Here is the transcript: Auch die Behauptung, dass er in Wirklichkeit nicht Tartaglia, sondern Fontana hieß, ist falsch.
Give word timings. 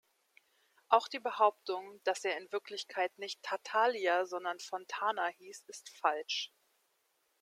Auch 0.89 1.07
die 1.07 1.19
Behauptung, 1.19 2.01
dass 2.05 2.23
er 2.25 2.35
in 2.35 2.51
Wirklichkeit 2.51 3.15
nicht 3.19 3.43
Tartaglia, 3.43 4.25
sondern 4.25 4.57
Fontana 4.59 5.27
hieß, 5.27 5.65
ist 5.67 5.91
falsch. 5.95 6.51